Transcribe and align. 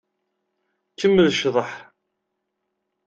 Kemmel 0.99 1.27
ccḍeḥ. 1.35 1.71